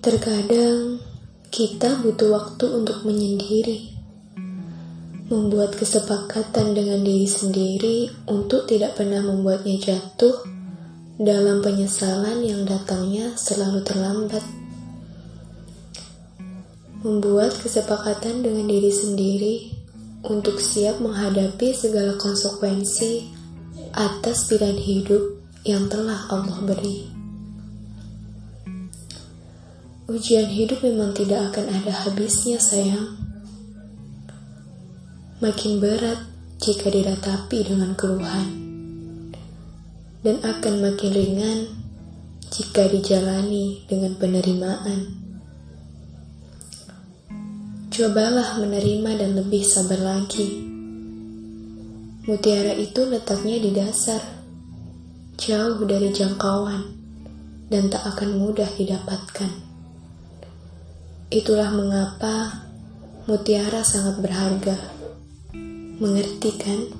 Terkadang 0.00 0.96
kita 1.52 2.00
butuh 2.00 2.32
waktu 2.32 2.72
untuk 2.72 3.04
menyendiri, 3.04 3.92
membuat 5.28 5.76
kesepakatan 5.76 6.72
dengan 6.72 7.04
diri 7.04 7.28
sendiri 7.28 8.08
untuk 8.24 8.64
tidak 8.64 8.96
pernah 8.96 9.20
membuatnya 9.20 9.76
jatuh 9.76 10.40
dalam 11.20 11.60
penyesalan 11.60 12.40
yang 12.40 12.64
datangnya 12.64 13.36
selalu 13.36 13.84
terlambat. 13.84 14.40
Membuat 17.04 17.60
kesepakatan 17.60 18.40
dengan 18.40 18.72
diri 18.72 18.88
sendiri 18.88 19.54
untuk 20.24 20.64
siap 20.64 20.96
menghadapi 21.04 21.76
segala 21.76 22.16
konsekuensi 22.16 23.28
atas 23.92 24.48
pilihan 24.48 24.80
hidup 24.80 25.44
yang 25.68 25.92
telah 25.92 26.24
Allah 26.32 26.56
beri. 26.64 27.19
Ujian 30.10 30.50
hidup 30.50 30.82
memang 30.82 31.14
tidak 31.14 31.54
akan 31.54 31.70
ada 31.70 31.94
habisnya, 32.02 32.58
sayang. 32.58 33.14
Makin 35.38 35.78
berat 35.78 36.18
jika 36.58 36.90
diratapi 36.90 37.62
dengan 37.62 37.94
keluhan, 37.94 38.48
dan 40.26 40.42
akan 40.42 40.74
makin 40.82 41.14
ringan 41.14 41.58
jika 42.50 42.90
dijalani 42.90 43.86
dengan 43.86 44.18
penerimaan. 44.18 45.14
Cobalah 47.94 48.58
menerima 48.58 49.14
dan 49.14 49.38
lebih 49.38 49.62
sabar 49.62 50.02
lagi. 50.02 50.58
Mutiara 52.26 52.74
itu 52.74 53.06
letaknya 53.06 53.62
di 53.62 53.70
dasar, 53.70 54.18
jauh 55.38 55.78
dari 55.86 56.10
jangkauan, 56.10 56.98
dan 57.70 57.86
tak 57.86 58.02
akan 58.10 58.42
mudah 58.42 58.66
didapatkan. 58.74 59.69
Itulah 61.30 61.70
mengapa 61.70 62.66
mutiara 63.30 63.86
sangat 63.86 64.18
berharga. 64.18 64.74
Mengerti 66.02 66.50
kan? 66.58 66.99